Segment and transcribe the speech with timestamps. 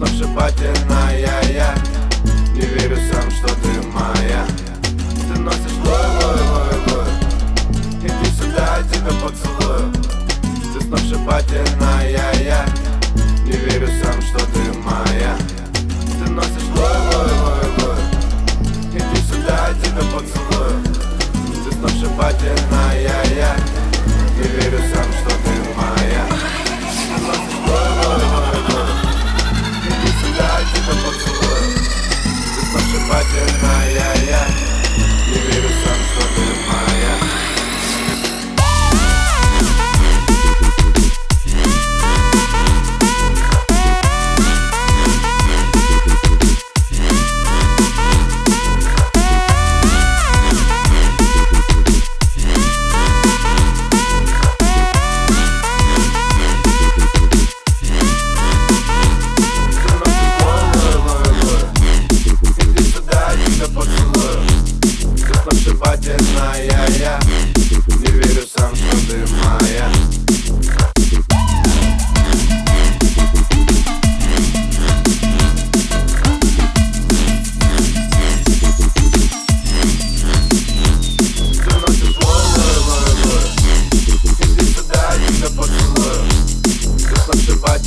[0.00, 1.18] сногсшибательная
[1.52, 1.74] я.
[2.54, 4.46] Не верю сам, что ты моя.
[5.28, 7.10] Ты носишь лой, лой, лой, лой.
[8.02, 9.92] Иди сюда, я тебя поцелую.
[10.72, 11.89] Ты сногсшибательная
[33.62, 34.79] ay, ay, ay.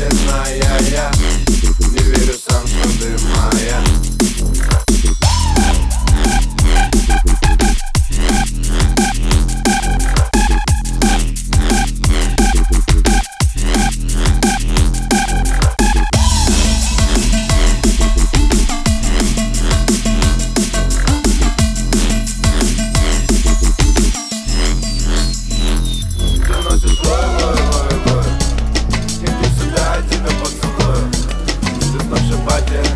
[0.00, 1.10] истинная Я
[1.90, 3.99] не верю сам, что ты моя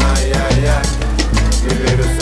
[0.00, 0.86] ay ay ay.
[1.62, 2.17] Gülürüz